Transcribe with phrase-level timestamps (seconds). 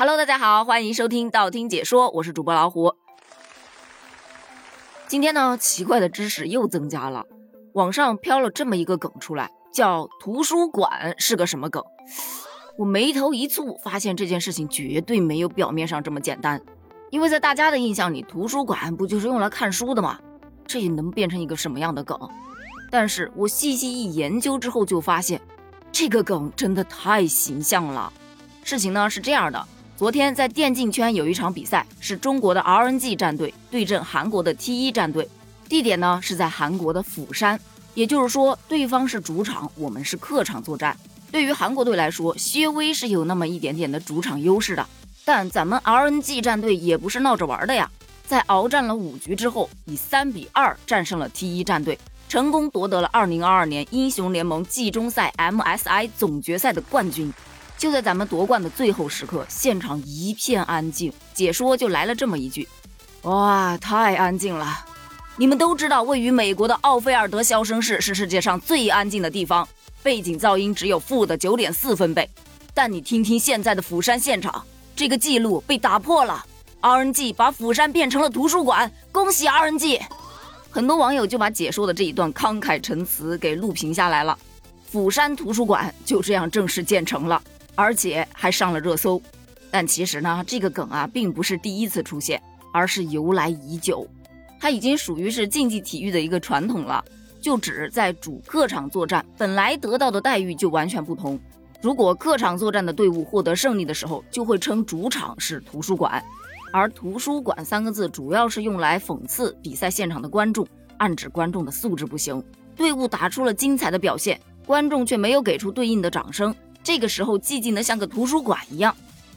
[0.00, 2.94] Hello，大家好，欢迎收听道听解说，我是主播老虎。
[5.08, 7.24] 今天呢，奇怪的知识又增加了，
[7.72, 11.82] 网上飘了这么一个梗出来，叫图书馆是个什么梗？
[12.78, 16.62] 我眉头一蹙，发现这件事情绝对没有表面上这么简单，
[17.10, 20.20] 因为在大家的印象里，图书馆不就是用来看书的吗？
[20.64, 22.16] 这也能变成一个什么样的梗？
[22.88, 25.40] 但是我细细一研究之后，就发现
[25.90, 28.12] 这个梗真的太形象了。
[28.62, 29.66] 事情呢是这样的。
[29.98, 35.28] 昨天在电竞圈有一场比赛，是中国的 RNG 战队对阵韩国的 T1 战队，
[35.68, 37.58] 地点呢是在韩国的釜山，
[37.94, 40.96] 也就是说对方是主场，我们是客场作战。
[41.32, 44.86] 对于韩国队来说，稍微是有那么一点点的主场优势的，
[45.24, 47.90] 但咱们 RNG 战队也不是闹着玩的呀，
[48.24, 57.34] 在鏖战了五局之后，以三比二战胜了 T1 战队，成功夺得了2022年英雄联盟季中赛 MSI 总决赛的冠军。
[57.78, 61.12] 就在咱们夺冠的最后时刻，现场一片安静。
[61.32, 62.68] 解说就来了这么一句
[63.22, 64.84] ：“哇，太安静了！
[65.36, 69.66] 你们都知道，位于美国的奥菲尔德消声室是世界上最安静的地方，
[70.02, 72.28] 背景噪音只有负的九点四分贝。
[72.74, 74.64] 但你听听现在的釜山现场，
[74.96, 76.44] 这个记录被打破了。
[76.80, 80.00] RNG 把釜山变成了图书馆，恭喜 RNG！
[80.70, 84.36] 很多网友就把解说的这一段慷慨陈词给录屏下来了。
[84.90, 87.40] 釜山图书馆就这样正式建成了。”
[87.78, 89.22] 而且还上了热搜，
[89.70, 94.04] 但其实呢，这个梗啊，并不是第一次出现，而是由来已久，
[94.58, 97.04] 它已经属于是竞技体育的一个传统了。
[97.40, 101.38] 就指在主客场作战，本来得到的待遇就完全不同。
[101.80, 106.20] 如果客场作战的队伍获得胜利的时候，就会称主场是图书馆，
[106.72, 112.42] 而图书馆三个字主要是用来讽刺比赛现场的观众，暗指观众的素质不行，
[112.74, 116.52] 队伍打出了精彩的表现，观众却没有给出对应的掌声。
[116.88, 118.96] 这个时候寂静的像个图书馆一样，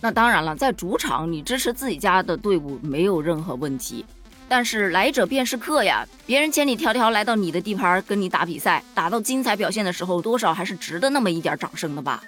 [0.00, 4.06] 那当然了，在主场你支持自己家的队伍没有任何问题，
[4.48, 12.22] 但是来者便是客呀，别人千里迢迢来到你的地盘跟你打比赛，打到精彩表现的时候，多少还是值得那么一点掌声的吧。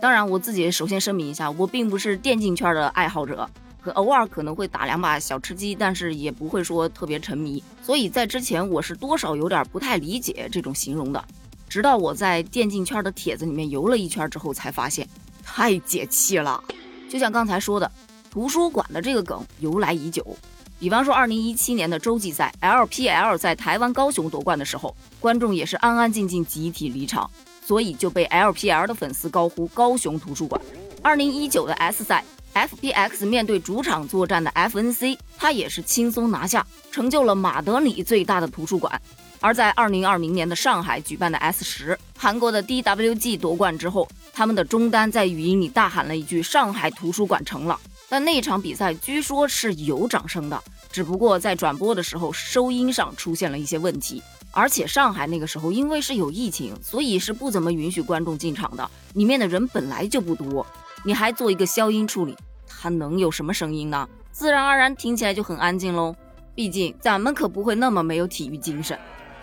[0.00, 3.50] 当然，我自己首先声明一下，我并不是电竞圈的爱好者，
[3.82, 11.24] 可偶尔可能会打两把小吃鸡，但是也不会说特别沉迷，所以在之前我是多少有点不太理解这种形容的。
[11.70, 15.08] 直到我在电竞圈的帖子里面游了一圈之后，才发现
[15.44, 16.62] 太解气了。
[17.08, 17.90] 就像刚才说的，
[18.28, 20.36] 图书馆的这个梗由来已久。
[20.80, 27.30] 比方说，二零一七年的洲际赛 LPL 在台湾高雄夺冠的时候，观众也是安安静静集体离场，
[27.64, 30.60] 所以就被 LPL 的粉丝高呼“高雄图书馆”。
[31.02, 39.00] 二零一九的 S 赛 FPX 面对主场作战的 FNC，他也是轻松拿下，成就了马德里最大的图书馆。
[39.40, 47.78] 而在二零二零年的上海举办的 S 十，韩国的 DWG 夺冠之后，他们的中单在语音里大喊了一句“上海图书馆成了”。
[48.08, 54.22] 但那场比赛据说是有掌声的，只不过在转播的时候收音上出现了一些问题。
[54.52, 60.66] 而且上海那个时候因为是有疫情，所以是不怎么允许观众进场的，里面的人本来就不多，
[61.04, 62.36] 你还做一个消音处理，
[62.66, 64.08] 它能有什么声音呢？
[64.32, 66.14] 自然而然听起来就很安静喽。
[66.52, 68.98] 毕竟咱们可不会那么没有体育精神。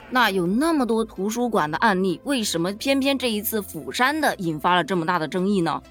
[0.10, 5.82] 那有那么多图书馆的案例，为什么偏偏这一次釜山的引发了这么大的争议呢？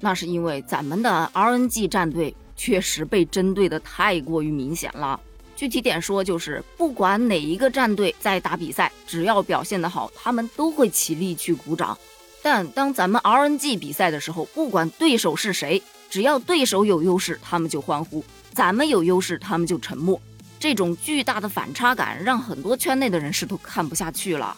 [0.00, 5.20] 那是因为咱们的 RNG 战队确实被针对的太过于明显了。
[5.54, 11.96] 具体点说，就是不管哪一个战队在打比赛，只要表现得好，他们都会起立去鼓掌。
[12.42, 18.22] 但当咱们 RNG 比赛的时候，不管对手是谁，只要对手有优势，他们就欢呼；
[18.52, 20.20] 咱们有优势，他们就沉默。
[20.58, 24.56] 这种巨大的反差感让很多圈内的人士都看不下去了。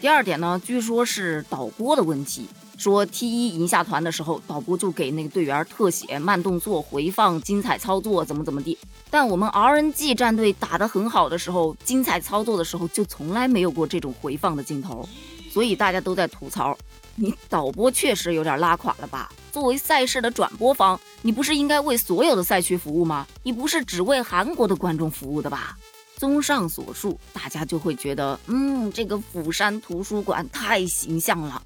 [0.00, 8.78] 第二点呢，据说是导播的问题，说 T 一赢下团的时候，导播就给那个队员特写慢动作回放精彩操作，怎么怎么地。
[9.10, 15.06] 但我们 RNG 战队打得很好的时候，精彩操作的时候就从来没有过这种回放的镜头，
[15.50, 16.76] 所以大家都在吐槽。
[17.16, 19.30] 你导播确实有点拉垮了吧？
[19.50, 23.26] 作为赛事的转播方，你不是应该为所有的赛区服务吗？
[23.42, 25.76] 你不是只为韩国的观众服务的吧？
[26.16, 31.62] 综上所述，大家就会觉得，嗯，这个釜山图书馆太形象了。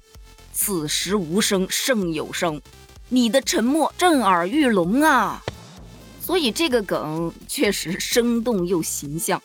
[0.51, 2.61] 此时无声胜有声，
[3.09, 5.43] 你的沉默震耳欲聋啊！
[6.21, 9.41] 所以这个梗确实生动又形象。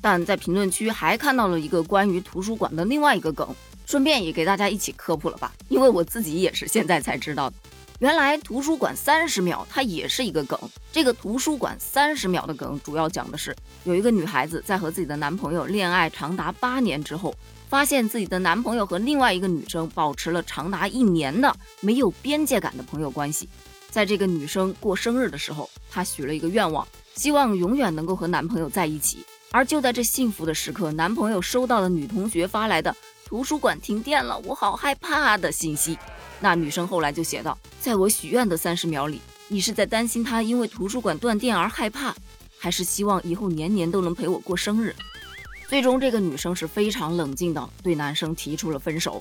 [0.00, 3.54] 但在评论区还看到了一个关于图书馆的另外一个梗。
[3.86, 7.56] 顺便也给大家一起科普了吧，因为我自己也是现在才知道的。
[8.00, 10.58] 原来图书馆三十秒它也是一个梗。
[10.90, 13.54] 这个图书馆三十秒的梗主要讲的是，
[13.84, 17.32] 有一个女孩子在和自己的男朋友恋爱长达八年之后，
[17.68, 23.48] 发现自己的男朋友和另外一个女生保持了长达一年的没有边界感的朋友关系。
[23.90, 29.24] 在这个女生过生日的时候，她许了一个愿望，希望永远能够和男朋友在一起。
[29.52, 32.92] 而就在这幸福的时刻，男朋友收到了女同学发来的
[33.34, 35.98] “图书馆停电了，我好害怕”的信息。
[36.38, 42.14] 那女生后来就写道：“在我许愿的三十秒里，你是在担心他因为图书馆断电而害怕，
[42.56, 44.94] 还是希望以后年年都能陪我过生日？”
[45.68, 49.20] 最终，这个女生是非常冷静的对男生提出了分手。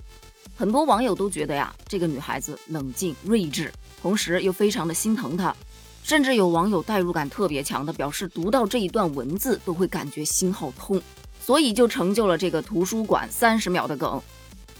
[0.56, 5.56] 很多网友都觉得呀，这个女孩子冷静睿智，同时又非常的心疼他。
[6.04, 11.02] 甚至有网友代入感特别强的表示，读到这一段文字都会感觉心好痛，
[11.46, 14.22] 所以就成就了这个图书馆三十秒的梗。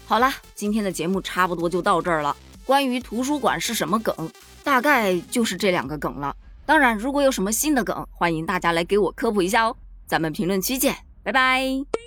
[0.06, 2.34] 好啦，今天的节目差不多就到这儿了。
[2.64, 4.14] 关于图书馆是什么梗，
[4.62, 6.34] 大概就是这两个梗了。
[6.64, 9.76] 当然，如果有什么新的梗，欢迎大家来给我科普一下哦。
[10.06, 12.03] 咱们评论区见，拜拜。